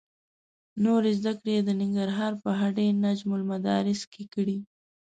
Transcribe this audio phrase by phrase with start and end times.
[0.83, 4.57] نورې زده کړې یې د ننګرهار په هډې نجم المدارس کې کړې.